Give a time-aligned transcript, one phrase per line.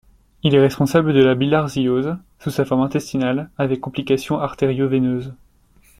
[0.41, 5.35] Il est responsable de la bilharziose, sous sa forme intestinale avec complications artério-veineuses.